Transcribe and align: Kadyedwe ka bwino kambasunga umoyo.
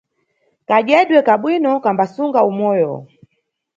Kadyedwe 0.67 1.19
ka 1.27 1.35
bwino 1.41 1.71
kambasunga 1.83 2.39
umoyo. 2.51 2.91